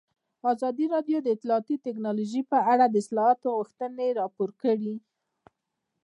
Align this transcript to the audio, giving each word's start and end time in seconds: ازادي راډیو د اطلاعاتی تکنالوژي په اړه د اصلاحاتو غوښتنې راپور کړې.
ازادي 0.53 0.85
راډیو 0.93 1.17
د 1.21 1.27
اطلاعاتی 1.35 1.75
تکنالوژي 1.87 2.41
په 2.51 2.57
اړه 2.73 2.85
د 2.89 2.95
اصلاحاتو 3.03 3.47
غوښتنې 3.57 4.07
راپور 4.19 4.49
کړې. 4.63 4.95